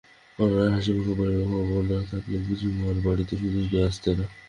মনোরমা 0.39 0.65
হাসিমুখে 0.75 1.13
বলিল, 1.19 1.41
খবর 1.51 1.81
না 1.89 1.97
থাকলে 2.09 2.37
বুঝি 2.45 2.67
মার 2.77 2.97
বাড়িতে 3.05 3.33
শুধু 3.39 3.57
শুধু 3.57 3.77
আসতে 3.87 4.09
নেই? 4.17 4.29